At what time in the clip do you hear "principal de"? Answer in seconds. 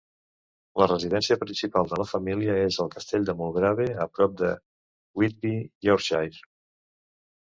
1.41-1.99